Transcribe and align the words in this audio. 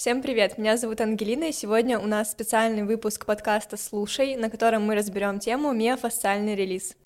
Всем 0.00 0.22
привет, 0.22 0.56
меня 0.56 0.78
зовут 0.78 1.02
Ангелина, 1.02 1.50
и 1.50 1.52
сегодня 1.52 1.98
у 1.98 2.06
нас 2.06 2.30
специальный 2.30 2.84
выпуск 2.84 3.26
подкаста 3.26 3.76
«Слушай», 3.76 4.34
на 4.36 4.48
котором 4.48 4.86
мы 4.86 4.94
разберем 4.94 5.40
тему 5.40 5.74
миофасциальный 5.74 6.54
релиз. 6.54 6.96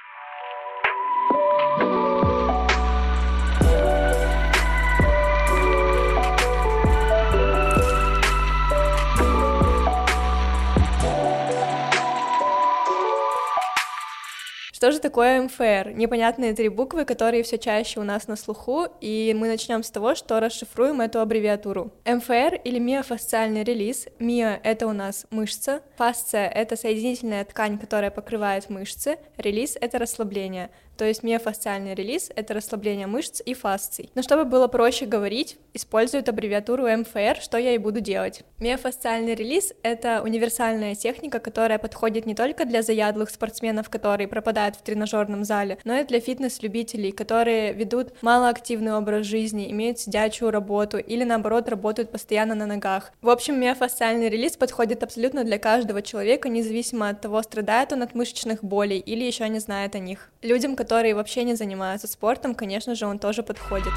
Что 14.85 14.93
же 14.93 14.99
такое 14.99 15.41
МФР? 15.41 15.93
Непонятные 15.95 16.53
три 16.53 16.69
буквы, 16.69 17.07
которые 17.07 17.43
все 17.43 17.57
чаще 17.57 18.01
у 18.01 18.03
нас 18.03 18.29
на 18.29 18.37
слуху, 18.37 18.87
и 19.01 19.35
мы 19.35 19.49
начнем 19.49 19.83
с 19.83 19.91
того, 19.91 20.15
что 20.15 20.41
расшифруем 20.41 21.01
эту 21.01 21.21
аббревиатуру. 21.21 21.91
МФР 22.05 22.61
или 22.65 22.79
миофасциальный 22.79 23.65
релиз. 23.65 24.09
Мио— 24.19 24.59
это 24.63 24.87
у 24.87 24.93
нас 24.93 25.25
мышца, 25.31 25.81
фасция— 25.97 26.47
это 26.55 26.77
соединительная 26.77 27.47
ткань, 27.47 27.79
которая 27.79 28.11
покрывает 28.11 28.69
мышцы, 28.69 29.17
релиз— 29.39 29.79
это 29.81 29.99
расслабление. 29.99 30.69
То 30.97 31.05
есть 31.05 31.23
миофасциальный 31.23 31.95
релиз— 31.95 32.31
это 32.37 32.55
расслабление 32.55 33.07
мышц 33.07 33.41
и 33.45 33.55
фасций. 33.55 34.11
Но 34.15 34.23
чтобы 34.23 34.45
было 34.45 34.69
проще 34.69 35.07
говорить, 35.07 35.57
используют 35.73 36.29
аббревиатуру 36.29 36.87
МФР, 36.87 37.39
что 37.41 37.59
я 37.59 37.75
и 37.75 37.79
буду 37.79 38.01
делать. 38.01 38.43
Миофасциальный 38.59 39.35
релиз— 39.35 39.73
это 39.83 40.23
универсальная 40.23 40.95
техника, 40.95 41.41
которая 41.41 41.79
подходит 41.79 42.27
не 42.27 42.35
только 42.35 42.65
для 42.65 42.83
заядлых 42.83 43.31
спортсменов, 43.31 43.91
которые 43.91 44.29
пропадают 44.29 44.74
в 44.75 44.83
тренажерном 44.83 45.45
зале, 45.45 45.79
но 45.85 45.97
и 45.97 46.05
для 46.05 46.21
фитнес-любителей, 46.21 47.13
которые 47.13 47.73
ведут 47.73 48.23
малоактивный 48.23 48.95
образ 48.95 49.27
жизни, 49.27 49.71
имеют 49.71 49.99
сидячую 49.99 50.51
работу 50.51 50.99
или, 50.99 51.25
наоборот, 51.25 51.69
работают 51.69 52.11
постоянно 52.11 52.55
на 52.55 52.67
ногах. 52.67 53.13
В 53.23 53.29
общем, 53.29 53.61
миофасциальный 53.61 54.29
релиз 54.29 54.57
подходит 54.57 55.03
абсолютно 55.03 55.45
для 55.45 55.59
каждого 55.59 56.03
человека, 56.03 56.49
независимо 56.49 57.09
от 57.09 57.21
того, 57.21 57.43
страдает 57.43 57.93
он 57.93 58.03
от 58.03 58.15
мышечных 58.15 58.63
болей 58.63 58.99
или 58.99 59.25
еще 59.25 59.49
не 59.49 59.59
знает 59.59 59.95
о 59.95 59.99
них. 59.99 60.31
Людям, 60.43 60.77
которые 60.77 61.15
вообще 61.15 61.45
не 61.45 61.55
занимаются 61.55 62.07
спортом, 62.07 62.55
конечно 62.55 62.95
же, 62.95 63.07
он 63.07 63.19
тоже 63.19 63.43
подходит. 63.43 63.93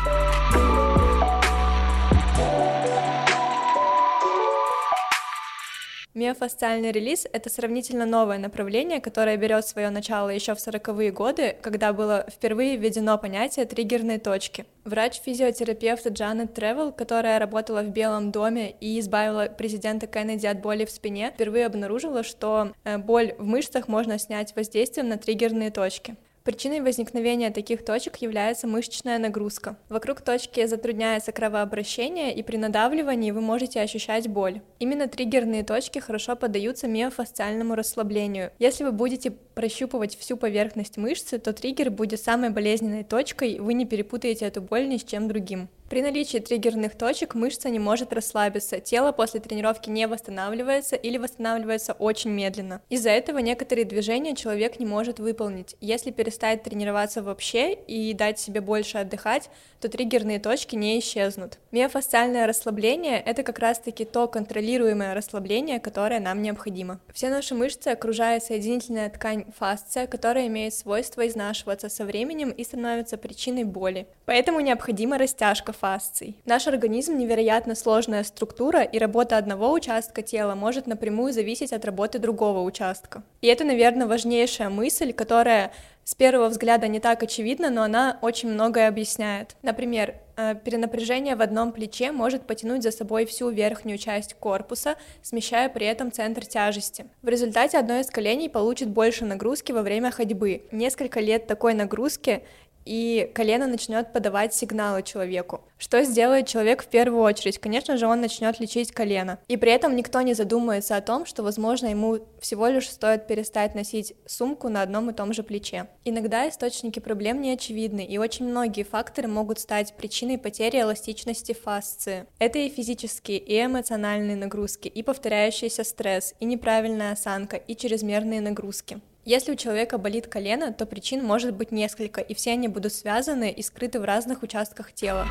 Миофасциальный 6.17 6.91
релиз— 6.91 7.27
это 7.31 7.47
сравнительно 7.47 8.07
новое 8.07 8.39
направление, 8.39 8.99
которое 8.99 9.37
берет 9.37 9.67
свое 9.67 9.91
начало 9.91 10.29
еще 10.29 10.55
в 10.55 10.57
40-е 10.57 11.11
годы, 11.11 11.55
когда 11.61 11.93
было 11.93 12.25
впервые 12.27 12.75
введено 12.75 13.19
понятие 13.19 13.67
триггерной 13.67 14.17
точки. 14.17 14.65
Врач-физиотерапевт 14.83 16.07
Джанет 16.07 16.55
Тревел, 16.55 16.91
которая 16.91 17.37
работала 17.37 17.83
в 17.83 17.89
Белом 17.89 18.31
доме 18.31 18.71
и 18.81 18.99
избавила 18.99 19.45
президента 19.45 20.07
Кеннеди 20.07 20.47
от 20.47 20.59
боли 20.59 20.85
в 20.85 20.89
спине, 20.89 21.29
впервые 21.35 21.67
обнаружила, 21.67 22.23
что 22.23 22.71
э, 22.83 22.97
боль 22.97 23.35
в 23.37 23.45
мышцах 23.45 23.87
можно 23.87 24.17
снять 24.17 24.55
воздействием 24.55 25.09
на 25.09 25.19
триггерные 25.19 25.69
точки. 25.69 26.15
Причиной 26.47 26.79
возникновения 26.79 27.51
таких 27.51 27.83
точек 27.83 28.15
является 28.21 28.67
мышечная 28.67 29.19
нагрузка. 29.19 29.75
Вокруг 29.89 30.21
точки 30.21 30.65
затрудняется 30.65 31.33
кровообращение, 31.33 32.33
и 32.33 32.41
при 32.41 32.55
надавливании 32.55 33.31
вы 33.31 33.41
можете 33.41 33.81
ощущать 33.81 34.29
боль. 34.29 34.61
Именно 34.79 35.09
триггерные 35.09 35.65
точки 35.65 35.99
хорошо 35.99 36.37
поддаются 36.37 36.87
миофасциальному 36.87 37.75
расслаблению. 37.75 38.53
Если 38.59 38.85
вы 38.85 38.93
будете 38.93 39.31
прощупывать 39.31 40.17
всю 40.17 40.37
поверхность 40.37 40.95
мышцы, 40.95 41.37
то 41.37 41.51
триггер 41.51 41.91
будет 41.91 42.21
самой 42.21 42.49
болезненной 42.51 43.03
точкой, 43.03 43.59
вы 43.59 43.73
не 43.73 43.85
перепутаете 43.85 44.45
эту 44.45 44.61
боль 44.61 44.87
ни 44.87 44.95
с 44.95 45.03
чем 45.03 45.27
другим. 45.27 45.67
При 45.89 46.01
наличии 46.01 46.39
триггерных 46.39 46.97
точек 46.97 47.33
мышца 47.33 47.69
не 47.69 47.79
может 47.79 48.11
расслабиться, 48.11 48.81
тело 48.81 49.13
после 49.13 49.39
тренировки 49.39 49.89
не 49.89 50.05
восстанавливается 50.05 50.97
или 50.97 51.17
восстанавливается 51.17 51.93
очень 51.93 52.31
медленно. 52.31 52.81
Из-за 52.89 53.11
этого 53.11 53.37
некоторые 53.37 53.85
движения 53.85 54.35
человек 54.35 54.79
не 54.79 54.85
может 54.85 55.19
выполнить. 55.19 55.77
Если 55.79 56.11
перестать 56.11 56.63
тренироваться 56.63 57.23
вообще 57.23 57.73
и 57.73 58.13
дать 58.13 58.37
себе 58.37 58.59
больше 58.59 58.97
отдыхать, 58.97 59.49
то 59.79 59.87
триггерные 59.87 60.39
точки 60.39 60.75
не 60.75 60.99
исчезнут. 60.99 61.57
Миофасциальное 61.71 62.47
расслабление— 62.47 63.21
это 63.25 63.43
как 63.43 63.59
раз-таки 63.59 64.03
то 64.03 64.27
контролируемое 64.27 65.13
расслабление, 65.13 65.79
которое 65.79 66.19
нам 66.19 66.41
необходимо. 66.41 66.99
Все 67.13 67.29
наши 67.29 67.55
мышцы 67.55 67.87
окружает 67.87 68.43
соединительная 68.43 69.09
ткань 69.09 69.45
фасция, 69.57 70.05
которая 70.07 70.47
имеет 70.47 70.73
свойство 70.73 71.25
изнашиваться 71.25 71.87
со 71.87 72.03
временем 72.03 72.49
и 72.49 72.65
становится 72.65 73.17
причиной 73.17 73.63
боли. 73.63 74.07
Поэтому 74.25 74.59
необходима 74.59 75.17
растяжка 75.17 75.76
фасций. 75.79 76.37
Наш 76.45 76.67
организм 76.67 77.17
невероятно 77.17 77.75
сложная 77.75 78.23
структура, 78.23 78.81
и 78.81 78.97
работа 78.97 79.37
одного 79.37 79.71
участка 79.71 80.21
тела 80.21 80.55
может 80.55 80.87
напрямую 80.87 81.33
зависеть 81.33 81.73
от 81.73 81.85
работы 81.85 82.19
другого 82.19 82.61
участка. 82.61 83.23
И 83.41 83.47
это, 83.47 83.63
наверное, 83.63 84.07
важнейшая 84.07 84.69
мысль, 84.69 85.13
которая 85.13 85.71
с 86.07 86.15
первого 86.15 86.47
взгляда 86.47 86.87
не 86.87 87.01
так 87.01 87.21
очевидна, 87.21 87.69
но 87.69 87.83
она 87.83 88.17
очень 88.21 88.47
многое 88.47 88.87
объясняет. 88.87 89.57
Например, 89.61 90.15
э, 90.37 90.55
перенапряжение 90.55 91.35
в 91.35 91.41
одном 91.41 91.73
плече 91.73 92.13
может 92.13 92.47
потянуть 92.47 92.81
за 92.81 92.91
собой 92.91 93.25
всю 93.25 93.49
верхнюю 93.49 93.97
часть 93.97 94.33
корпуса, 94.35 94.95
смещая 95.21 95.67
при 95.67 95.85
этом 95.85 96.13
центр 96.13 96.45
тяжести. 96.45 97.07
В 97.21 97.27
результате 97.27 97.77
одно 97.77 97.99
из 97.99 98.09
коленей 98.09 98.49
получит 98.49 98.87
больше 98.87 99.25
нагрузки 99.25 99.73
во 99.73 99.81
время 99.81 100.09
ходьбы. 100.09 100.63
Несколько 100.71 101.19
лет 101.19 101.45
такой 101.45 101.73
нагрузки 101.73 102.41
и 102.87 103.29
колено 103.33 103.67
начнет 103.67 104.13
подавать 104.13 104.53
сигналы 104.53 105.03
человеку. 105.03 105.61
Что 105.77 106.03
сделает 106.03 106.47
человек 106.47 106.83
в 106.83 106.87
первую 106.87 107.21
очередь? 107.21 107.59
Конечно 107.59 107.97
же, 107.97 108.07
он 108.07 108.21
начнет 108.21 108.59
лечить 108.59 108.91
колено. 108.91 109.37
И 109.47 109.57
при 109.57 109.71
этом 109.71 109.95
никто 109.95 110.21
не 110.21 110.33
задумается 110.33 110.95
о 110.95 111.01
том, 111.01 111.25
что, 111.25 111.43
возможно, 111.43 111.87
ему 111.87 112.19
всего 112.39 112.67
лишь 112.67 112.89
стоит 112.89 113.27
перестать 113.27 113.75
носить 113.75 114.13
сумку 114.25 114.69
на 114.69 114.81
одном 114.81 115.09
и 115.09 115.13
том 115.13 115.33
же 115.33 115.43
плече. 115.43 115.87
Иногда 116.05 116.49
источники 116.49 116.99
проблем 116.99 117.41
не 117.41 117.51
очевидны, 117.51 118.05
и 118.05 118.17
очень 118.17 118.47
многие 118.47 118.83
факторы 118.83 119.27
могут 119.27 119.59
стать 119.59 119.93
причиной 119.95 120.37
потери 120.37 120.81
эластичности 120.81 121.53
фасции. 121.53 122.25
Это 122.39 122.57
и 122.59 122.69
физические, 122.69 123.37
и 123.37 123.63
эмоциональные 123.63 124.35
нагрузки, 124.35 124.87
и 124.87 125.03
повторяющийся 125.03 125.83
стресс, 125.83 126.33
и 126.39 126.45
неправильная 126.45 127.11
осанка, 127.11 127.57
и 127.57 127.75
чрезмерные 127.75 128.41
нагрузки. 128.41 128.99
Если 129.29 129.51
у 129.51 129.55
человека 129.55 129.97
болит 129.97 130.27
колено, 130.27 130.71
то 130.71 130.85
причин 130.85 131.21
может 131.21 131.53
быть 131.53 131.73
несколько, 131.73 132.21
и 132.21 132.33
все 132.33 132.51
они 132.51 132.69
будут 132.69 132.93
связаны 132.93 133.51
и 133.51 133.61
скрыты 133.61 133.99
в 133.99 134.05
разных 134.05 134.41
участках 134.41 134.93
тела. 134.93 135.27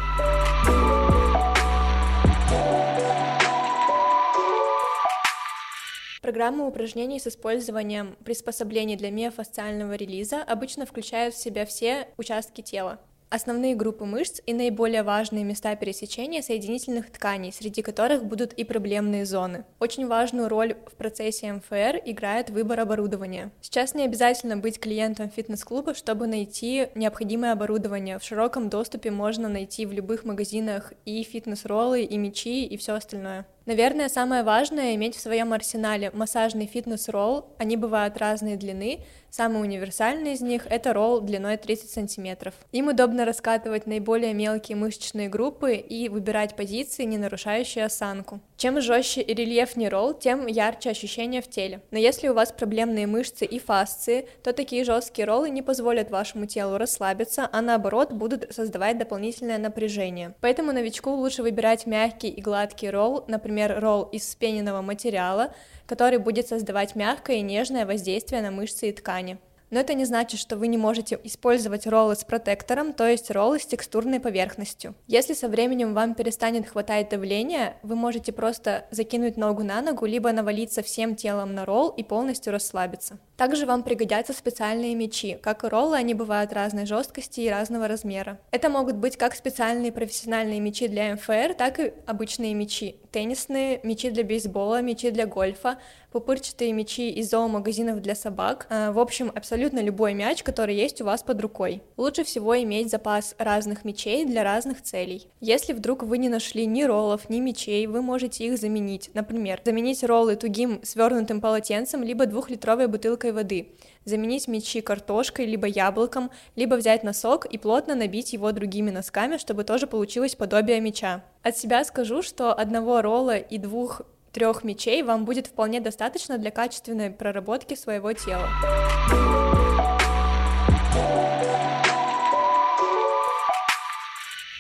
Программа 6.21 6.67
упражнений 6.67 7.19
с 7.19 7.27
использованием 7.27 8.19
приспособлений 8.23 8.97
для 8.97 9.11
миофасциального 9.11 9.95
релиза 9.95 10.43
обычно 10.43 10.85
включают 10.85 11.35
в 11.35 11.43
себя 11.43 11.65
все 11.65 12.09
участки 12.19 12.61
тела. 12.61 13.01
Основные 13.29 13.75
группы 13.75 14.05
мышц 14.05 14.41
и 14.47 14.55
наиболее 14.55 15.03
важные 15.03 15.43
места 15.43 15.75
пересечения 15.75 16.43
соединительных 16.43 17.11
тканей, 17.11 17.53
среди 17.53 17.83
которых 17.83 18.25
будут 18.25 18.53
и 18.53 18.63
проблемные 18.63 19.27
зоны. 19.27 19.65
Очень 19.81 20.07
важную 20.07 20.49
роль 20.49 20.77
в 20.87 20.95
процессе 20.95 21.53
МФР 21.53 22.03
играет 22.05 22.51
выбор 22.51 22.79
оборудования. 22.79 23.51
Сейчас 23.61 23.95
не 23.95 24.05
обязательно 24.05 24.57
быть 24.57 24.79
клиентом 24.79 25.29
фитнес-клуба, 25.29 25.95
чтобы 25.95 26.29
найти 26.29 26.87
необходимое 26.95 27.53
оборудование. 27.53 28.21
В 28.21 28.23
широком 28.23 28.69
доступе 28.69 29.11
можно 29.11 29.49
найти 29.49 29.87
в 29.87 29.93
любых 29.93 30.25
магазинах 30.25 30.93
и 31.05 31.25
фитнес-роллы, 31.25 32.05
и 32.05 32.17
мячи, 32.17 32.65
и 32.65 32.77
все 32.77 32.95
остальное. 32.95 33.45
Наверное, 33.67 34.09
самое 34.09 34.45
важное 34.45 34.95
иметь 34.95 35.17
в 35.17 35.21
своем 35.21 35.53
арсенале 35.53 36.13
массажный 36.13 36.67
фитнес-ролл. 36.67 37.57
Они 37.59 37.77
бывают 37.77 38.17
разной 38.17 38.55
длины. 38.55 39.01
Самый 39.37 39.61
универсальный 39.61 40.33
из 40.33 40.41
них— 40.41 40.67
это 40.71 40.95
ролл 40.95 41.21
длиной 41.21 41.59
30 41.59 41.91
сантиметров. 41.91 42.55
Им 42.73 42.89
удобно 42.89 43.27
раскатывать 43.27 43.87
наиболее 43.87 44.33
мелкие 44.33 44.77
мышечные 44.77 45.29
группы 45.29 45.75
и 45.75 46.09
выбирать 46.09 46.57
позиции, 46.57 47.05
не 47.05 47.19
нарушающие 47.19 47.85
осанку. 47.85 48.41
Чем 48.57 48.81
жестче 48.81 49.21
и 49.21 49.35
рельефнее 49.35 49.91
ролл, 49.91 50.15
тем 50.15 50.47
ярче 50.47 50.89
ощущения 50.89 51.43
в 51.43 51.51
теле. 51.51 51.83
Но 51.91 51.99
если 51.99 52.29
у 52.29 52.33
вас 52.33 52.51
проблемные 52.51 53.07
мышцы 53.07 53.45
и 53.45 53.59
фасции, 53.59 54.27
то 54.43 54.55
такие 54.55 54.85
жесткие 54.85 55.27
роллы 55.27 55.51
не 55.51 55.61
позволят 55.61 56.11
вашему 56.11 56.47
телу 56.47 56.79
расслабиться, 56.79 57.47
а 57.53 57.61
наоборот 57.61 58.13
будут 58.13 58.47
создавать 58.55 58.97
дополнительное 58.97 59.59
напряжение. 59.59 60.35
Поэтому 60.41 60.73
новичку 60.73 61.11
лучше 61.11 61.43
выбирать 61.43 61.85
мягкий 61.85 62.31
и 62.31 62.41
гладкий 62.41 62.89
ролл, 62.89 63.27
например, 63.29 63.81
ролл 63.81 64.05
из 64.05 64.23
вспененного 64.23 64.81
материала, 64.81 65.53
который 65.87 66.19
будет 66.19 66.49
создавать 66.49 66.95
мягкое 66.97 67.37
и 67.37 67.43
нежное 67.43 67.87
воздействие 67.87 68.43
на 68.43 68.51
мышцы 68.51 68.89
и 68.89 68.93
ткани 68.93 69.39
но 69.71 69.81
это 69.81 69.95
не 69.95 70.05
значит, 70.05 70.39
что 70.39 70.57
вы 70.57 70.69
не 70.69 70.79
можете 70.79 71.19
использовать 71.25 71.87
роллы 71.87 72.15
с 72.15 72.25
протектором, 72.25 72.93
то 72.93 73.07
есть 73.07 73.31
роллы 73.31 73.59
с 73.59 73.67
текстурной 73.67 74.21
поверхностью. 74.21 74.95
Если 75.07 75.35
со 75.35 75.49
временем 75.49 75.95
вам 75.95 76.15
перестанет 76.15 76.69
хватать 76.69 77.09
давления, 77.09 77.77
вы 77.83 77.97
можете 77.97 78.33
просто 78.33 78.87
закинуть 78.91 79.37
ногу 79.37 79.65
на 79.65 79.83
ногу, 79.83 80.07
либо 80.07 80.31
навалиться 80.33 80.83
всем 80.83 81.17
телом 81.17 81.55
на 81.55 81.65
ролл 81.65 81.89
и 81.91 82.05
полностью 82.05 82.53
расслабиться. 82.53 83.19
Также 83.37 83.67
вам 83.67 83.83
пригодятся 83.83 84.33
специальные 84.33 84.95
мячи. 84.95 85.39
Как 85.43 85.65
и 85.65 85.69
роллы, 85.69 85.97
они 85.97 86.15
бывают 86.15 86.53
разной 86.53 86.87
жесткости 86.87 87.41
и 87.41 87.51
разного 87.51 87.87
размера. 87.87 88.39
Это 88.51 88.71
могут 88.71 88.97
быть 88.97 89.17
как 89.17 89.35
специальные 89.35 89.93
профессиональные 89.93 90.61
мячи 90.61 90.89
для 90.89 91.15
МФР, 91.15 91.55
так 91.55 91.79
и 91.79 91.93
обычные 92.07 92.55
мячи. 92.55 92.97
Теннисные, 93.13 93.81
мячи 93.83 94.11
для 94.11 94.25
бейсбола, 94.25 94.81
мячи 94.83 95.11
для 95.11 95.27
гольфа, 95.27 95.79
пупырчатые 96.13 96.73
мячи 96.73 97.11
из 97.11 97.29
зоомагазинов 97.29 98.01
для 98.01 98.15
собак. 98.15 98.67
А, 98.71 98.91
в 98.91 98.99
общем, 98.99 99.31
абсолютно 99.35 99.81
любой 99.81 100.15
мяч, 100.15 100.43
который 100.43 100.75
есть 100.75 101.03
у 101.03 101.05
вас 101.05 101.23
под 101.23 101.41
рукой. 101.43 101.83
Лучше 101.99 102.25
всего 102.25 102.59
иметь 102.63 102.91
запас 102.91 103.35
разных 103.39 103.85
мячей 103.85 104.25
для 104.25 104.43
разных 104.43 104.83
целей. 104.83 105.29
Если 105.41 105.75
вдруг 105.75 106.03
вы 106.03 106.17
не 106.17 106.31
нашли 106.31 106.65
ни 106.65 106.85
роллов, 106.85 107.29
ни 107.29 107.41
мячей, 107.41 107.87
вы 107.87 108.01
можете 108.01 108.47
их 108.47 108.57
заменить. 108.57 109.11
Например, 109.13 109.61
заменить 109.63 110.03
роллы 110.05 110.37
тугим 110.37 110.81
свернутым 110.83 111.43
полотенцем, 111.43 112.03
либо 112.03 112.25
двухлитровой 112.25 112.87
бутылкой 112.87 113.26
воды. 113.33 113.73
Заменить 114.05 114.49
мячи 114.49 114.81
картошкой, 114.81 115.47
либо 115.47 115.67
яблоком, 115.67 116.31
либо 116.55 116.75
взять 116.75 117.03
носок 117.03 117.47
и 117.47 117.59
плотно 117.59 117.95
набить 117.95 118.33
его 118.33 118.53
другими 118.53 118.91
носками, 118.91 119.37
чтобы 119.37 119.65
тоже 119.65 119.87
получилось 119.87 120.35
подобие 120.35 120.81
мяча. 120.81 121.25
От 121.43 121.57
себя 121.57 121.85
скажу, 121.85 122.23
что 122.23 122.53
одного 122.53 123.03
ролла 123.03 123.37
и 123.37 123.59
двух 123.59 124.03
трех 124.33 124.65
мечей 124.65 125.03
вам 125.03 125.25
будет 125.25 125.47
вполне 125.47 125.81
достаточно 125.81 126.37
для 126.37 126.51
качественной 126.51 127.11
проработки 127.11 127.75
своего 127.75 128.13
тела. 128.13 129.56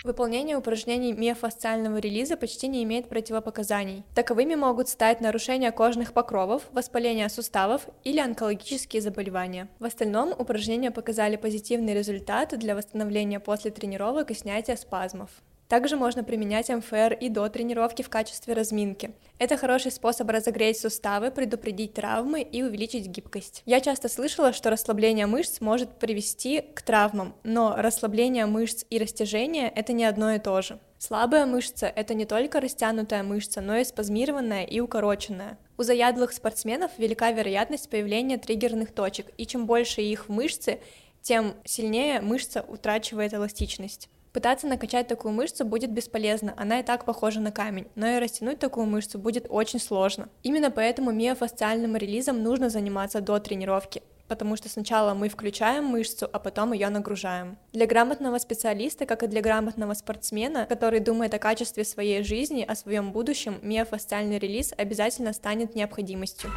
Выполнение 0.06 0.56
упражнений 0.56 1.12
миофасциального 1.12 1.98
релиза 1.98 2.36
почти 2.36 2.68
не 2.68 2.84
имеет 2.84 3.08
противопоказаний. 3.08 4.04
Таковыми 4.14 4.54
могут 4.54 4.88
стать 4.88 5.20
нарушение 5.20 5.72
кожных 5.72 6.12
покровов, 6.12 6.62
воспаление 6.70 7.28
суставов 7.28 7.88
или 8.04 8.20
онкологические 8.20 9.02
заболевания. 9.02 9.66
В 9.80 9.84
остальном 9.84 10.30
упражнения 10.30 10.92
показали 10.92 11.34
позитивный 11.34 11.92
результат 11.92 12.56
для 12.56 12.76
восстановления 12.76 13.40
после 13.40 13.72
тренировок 13.72 14.30
и 14.30 14.34
снятия 14.34 14.76
спазмов. 14.76 15.30
Также 15.68 15.96
можно 15.96 16.22
применять 16.22 16.68
МФР 16.68 17.14
и 17.20 17.28
до 17.28 17.48
тренировки 17.48 18.02
в 18.02 18.08
качестве 18.08 18.54
разминки. 18.54 19.12
Это 19.38 19.56
хороший 19.56 19.90
способ 19.90 20.30
разогреть 20.30 20.78
суставы, 20.78 21.30
предупредить 21.30 21.94
травмы 21.94 22.42
и 22.42 22.62
увеличить 22.62 23.08
гибкость. 23.08 23.62
Я 23.66 23.80
часто 23.80 24.08
слышала, 24.08 24.52
что 24.52 24.70
расслабление 24.70 25.26
мышц 25.26 25.60
может 25.60 25.98
привести 25.98 26.60
к 26.60 26.82
травмам, 26.82 27.34
но 27.42 27.74
расслабление 27.76 28.46
мышц 28.46 28.84
и 28.90 28.98
растяжение– 28.98 29.68
это 29.74 29.92
не 29.92 30.04
одно 30.04 30.32
и 30.32 30.38
то 30.38 30.62
же. 30.62 30.78
Слабая 30.98 31.46
мышца– 31.46 31.86
это 31.96 32.14
не 32.14 32.24
только 32.24 32.60
растянутая 32.60 33.22
мышца, 33.22 33.60
но 33.60 33.76
и 33.76 33.84
спазмированная 33.84 34.64
и 34.64 34.80
укороченная. 34.80 35.58
У 35.76 35.82
заядлых 35.82 36.32
спортсменов 36.32 36.92
велика 36.96 37.32
вероятность 37.32 37.90
появления 37.90 38.38
триггерных 38.38 38.94
точек, 38.94 39.26
и 39.36 39.46
чем 39.46 39.66
больше 39.66 40.00
их 40.00 40.28
в 40.28 40.32
мышце, 40.32 40.80
тем 41.20 41.54
сильнее 41.64 42.20
мышца 42.20 42.64
утрачивает 42.66 43.34
эластичность. 43.34 44.08
Пытаться 44.36 44.66
накачать 44.66 45.08
такую 45.08 45.32
мышцу 45.32 45.64
будет 45.64 45.90
бесполезно, 45.90 46.52
она 46.58 46.80
и 46.80 46.82
так 46.82 47.06
похожа 47.06 47.40
на 47.40 47.50
камень, 47.50 47.86
но 47.94 48.06
и 48.06 48.18
растянуть 48.18 48.58
такую 48.58 48.84
мышцу 48.84 49.18
будет 49.18 49.46
очень 49.48 49.80
сложно. 49.80 50.28
Именно 50.42 50.70
поэтому 50.70 51.10
миофасциальным 51.10 51.96
релизом 51.96 52.42
нужно 52.42 52.68
заниматься 52.68 53.22
до 53.22 53.38
тренировки, 53.38 54.02
потому 54.28 54.56
что 54.56 54.68
сначала 54.68 55.14
мы 55.14 55.30
включаем 55.30 55.86
мышцу, 55.86 56.28
а 56.30 56.38
потом 56.38 56.74
ее 56.74 56.90
нагружаем. 56.90 57.56
Для 57.72 57.86
грамотного 57.86 58.36
специалиста, 58.36 59.06
как 59.06 59.22
и 59.22 59.26
для 59.26 59.40
грамотного 59.40 59.94
спортсмена, 59.94 60.66
который 60.66 61.00
думает 61.00 61.32
о 61.32 61.38
качестве 61.38 61.82
своей 61.84 62.22
жизни, 62.22 62.62
о 62.62 62.74
своем 62.74 63.12
будущем, 63.12 63.58
миофасциальный 63.62 64.38
релиз 64.38 64.74
обязательно 64.76 65.32
станет 65.32 65.74
необходимостью. 65.74 66.50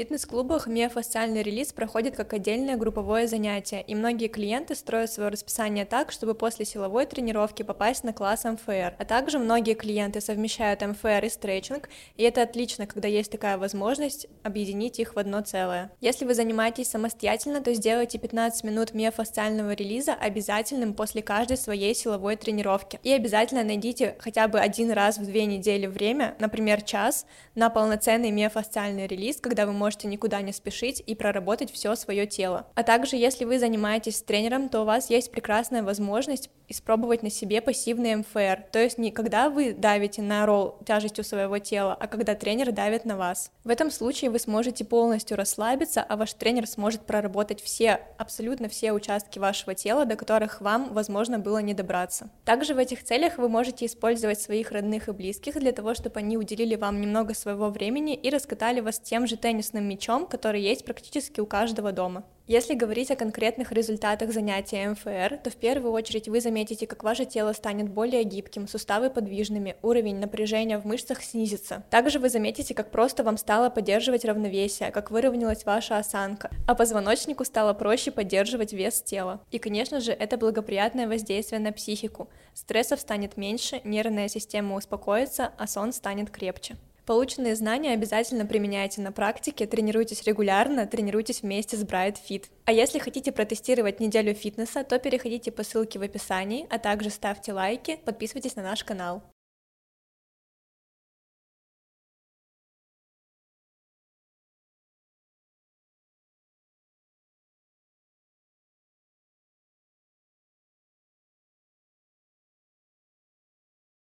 Фитнес-клубах 0.00 0.66
миофасциальный 0.66 1.42
релиз 1.42 1.74
проходит 1.74 2.16
как 2.16 2.32
отдельное 2.32 2.78
групповое 2.78 3.26
занятие, 3.26 3.84
и 3.86 3.94
многие 3.94 4.28
клиенты 4.28 4.74
строят 4.74 5.12
свое 5.12 5.28
расписание 5.28 5.84
так, 5.84 6.10
чтобы 6.10 6.32
после 6.34 6.64
силовой 6.64 7.04
тренировки 7.04 7.62
попасть 7.62 8.02
на 8.02 8.14
класс 8.14 8.44
МФР. 8.44 8.94
А 8.98 9.04
также 9.04 9.38
многие 9.38 9.74
клиенты 9.74 10.22
совмещают 10.22 10.80
МФР 10.80 11.26
и 11.26 11.28
стретчинг, 11.28 11.90
и 12.16 12.22
это 12.22 12.40
отлично, 12.40 12.86
когда 12.86 13.08
есть 13.08 13.30
такая 13.30 13.58
возможность 13.58 14.26
объединить 14.42 14.98
их 14.98 15.16
в 15.16 15.18
одно 15.18 15.42
целое. 15.42 15.92
Если 16.00 16.24
вы 16.24 16.32
занимаетесь 16.32 16.88
самостоятельно, 16.88 17.60
то 17.60 17.74
сделайте 17.74 18.16
15 18.16 18.64
минут 18.64 18.94
миофасциального 18.94 19.72
релиза 19.72 20.14
обязательным 20.14 20.94
после 20.94 21.20
каждой 21.20 21.58
своей 21.58 21.94
силовой 21.94 22.36
тренировки. 22.36 22.98
И 23.02 23.12
обязательно 23.12 23.64
найдите 23.64 24.16
хотя 24.18 24.48
бы 24.48 24.60
один 24.60 24.92
раз 24.92 25.18
в 25.18 25.26
две 25.26 25.44
недели 25.44 25.86
время, 25.86 26.36
например, 26.38 26.80
час, 26.80 27.26
на 27.54 27.68
полноценный 27.68 28.30
миофасциальный 28.30 29.06
релиз, 29.06 29.36
когда 29.42 29.66
вы 29.66 29.72
можете 29.72 29.89
можете 29.90 30.06
никуда 30.06 30.40
не 30.40 30.52
спешить 30.52 31.02
и 31.04 31.16
проработать 31.16 31.72
все 31.72 31.96
свое 31.96 32.24
тело. 32.24 32.64
А 32.76 32.84
также, 32.84 33.16
если 33.16 33.44
вы 33.44 33.58
занимаетесь 33.58 34.18
с 34.18 34.22
тренером, 34.22 34.68
то 34.68 34.82
у 34.82 34.84
вас 34.84 35.10
есть 35.10 35.32
прекрасная 35.32 35.82
возможность 35.82 36.48
испробовать 36.70 37.22
на 37.22 37.30
себе 37.30 37.60
пассивный 37.60 38.14
МФР, 38.16 38.64
то 38.70 38.78
есть 38.78 38.98
не 38.98 39.10
когда 39.10 39.50
вы 39.50 39.74
давите 39.74 40.22
на 40.22 40.46
ролл 40.46 40.78
тяжестью 40.86 41.24
своего 41.24 41.58
тела, 41.58 41.96
а 41.98 42.06
когда 42.06 42.34
тренер 42.34 42.72
давит 42.72 43.04
на 43.04 43.16
вас. 43.16 43.50
В 43.64 43.68
этом 43.68 43.90
случае 43.90 44.30
вы 44.30 44.38
сможете 44.38 44.84
полностью 44.84 45.36
расслабиться, 45.36 46.02
а 46.02 46.16
ваш 46.16 46.32
тренер 46.34 46.66
сможет 46.66 47.02
проработать 47.02 47.60
все, 47.60 48.00
абсолютно 48.18 48.68
все 48.68 48.92
участки 48.92 49.38
вашего 49.38 49.74
тела, 49.74 50.04
до 50.04 50.16
которых 50.16 50.60
вам, 50.60 50.92
возможно, 50.94 51.38
было 51.38 51.58
не 51.58 51.74
добраться. 51.74 52.30
Также 52.44 52.74
в 52.74 52.78
этих 52.78 53.02
целях 53.04 53.38
вы 53.38 53.48
можете 53.48 53.86
использовать 53.86 54.40
своих 54.40 54.70
родных 54.70 55.08
и 55.08 55.12
близких 55.12 55.54
для 55.54 55.72
того, 55.72 55.94
чтобы 55.94 56.20
они 56.20 56.36
уделили 56.36 56.76
вам 56.76 57.00
немного 57.00 57.34
своего 57.34 57.68
времени 57.70 58.14
и 58.14 58.30
раскатали 58.30 58.80
вас 58.80 58.98
тем 59.00 59.26
же 59.26 59.36
теннисным 59.36 59.84
мячом, 59.88 60.26
который 60.26 60.62
есть 60.62 60.84
практически 60.84 61.40
у 61.40 61.46
каждого 61.46 61.92
дома. 61.92 62.24
Если 62.50 62.74
говорить 62.74 63.12
о 63.12 63.14
конкретных 63.14 63.70
результатах 63.70 64.32
занятия 64.32 64.88
МФР, 64.90 65.38
то 65.38 65.50
в 65.50 65.54
первую 65.54 65.92
очередь 65.92 66.26
вы 66.26 66.40
заметите, 66.40 66.84
как 66.84 67.04
ваше 67.04 67.24
тело 67.24 67.52
станет 67.52 67.88
более 67.88 68.24
гибким, 68.24 68.66
суставы 68.66 69.08
подвижными, 69.08 69.76
уровень 69.82 70.16
напряжения 70.16 70.76
в 70.76 70.84
мышцах 70.84 71.22
снизится. 71.22 71.84
Также 71.90 72.18
вы 72.18 72.28
заметите, 72.28 72.74
как 72.74 72.90
просто 72.90 73.22
вам 73.22 73.36
стало 73.36 73.70
поддерживать 73.70 74.24
равновесие, 74.24 74.90
как 74.90 75.12
выровнялась 75.12 75.64
ваша 75.64 75.98
осанка, 75.98 76.50
а 76.66 76.74
позвоночнику 76.74 77.44
стало 77.44 77.72
проще 77.72 78.10
поддерживать 78.10 78.72
вес 78.72 79.00
тела. 79.00 79.40
И, 79.52 79.60
конечно 79.60 80.00
же, 80.00 80.10
это 80.10 80.36
благоприятное 80.36 81.06
воздействие 81.06 81.60
на 81.60 81.70
психику. 81.70 82.30
Стрессов 82.54 82.98
станет 82.98 83.36
меньше, 83.36 83.80
нервная 83.84 84.26
система 84.26 84.74
успокоится, 84.74 85.52
а 85.56 85.68
сон 85.68 85.92
станет 85.92 86.30
крепче. 86.30 86.76
Полученные 87.10 87.56
знания 87.56 87.92
обязательно 87.92 88.46
применяйте 88.46 89.00
на 89.00 89.10
практике, 89.10 89.66
тренируйтесь 89.66 90.22
регулярно, 90.22 90.86
тренируйтесь 90.86 91.42
вместе 91.42 91.76
с 91.76 91.82
Bright 91.82 92.18
Fit. 92.24 92.44
А 92.66 92.72
если 92.72 93.00
хотите 93.00 93.32
протестировать 93.32 93.98
неделю 93.98 94.32
фитнеса, 94.32 94.84
то 94.84 94.96
переходите 95.00 95.50
по 95.50 95.64
ссылке 95.64 95.98
в 95.98 96.02
описании, 96.02 96.68
а 96.70 96.78
также 96.78 97.10
ставьте 97.10 97.52
лайки, 97.52 97.98
подписывайтесь 98.04 98.54
на 98.54 98.62
наш 98.62 98.84
канал. 98.84 99.24